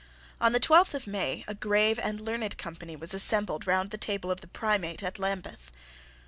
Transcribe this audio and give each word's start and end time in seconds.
On 0.41 0.51
the 0.51 0.59
twelfth 0.59 0.95
of 0.95 1.05
May 1.05 1.45
a 1.47 1.53
grave 1.53 1.99
and 2.01 2.19
learned 2.19 2.57
company 2.57 2.95
was 2.95 3.13
assembled 3.13 3.67
round 3.67 3.91
the 3.91 3.99
table 3.99 4.31
of 4.31 4.41
the 4.41 4.47
Primate 4.47 5.03
at 5.03 5.19
Lambeth. 5.19 5.69